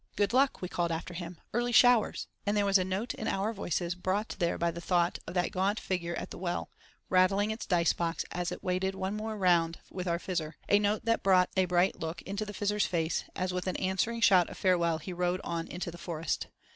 [0.15, 1.37] "Good luck!" we called after him.
[1.53, 5.19] "Early showers!" and there was a note in our voices brought there by the thought
[5.27, 9.37] of that gaunt figure at the well—rattling its dicebox as it waited for one more
[9.37, 13.25] round with our Fizzer: a note that brought a bright look into the Fizzer's face,
[13.35, 16.47] as with an answering shout of farewell he rode on into the forest.